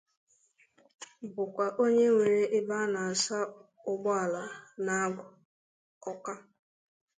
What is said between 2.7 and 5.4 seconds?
a na-asa ụgbọala n'Agụ